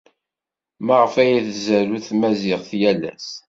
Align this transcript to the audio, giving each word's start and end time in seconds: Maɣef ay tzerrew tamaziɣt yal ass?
Maɣef 0.85 1.13
ay 1.21 1.33
tzerrew 1.47 1.99
tamaziɣt 2.07 2.69
yal 2.81 3.01
ass? 3.13 3.27